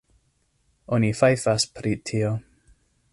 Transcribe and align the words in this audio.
Oni 0.97 1.11
fajfas 1.19 1.69
pri 1.77 1.93
tio. 2.11 2.35